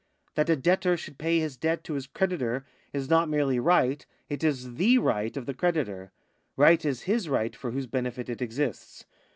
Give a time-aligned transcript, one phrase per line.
[0.33, 4.43] That a debtor should pay his debt to his creditor is not merely right, it
[4.43, 6.11] is the right of the creditor.
[6.57, 9.05] Right is his right for whose benefit it exists.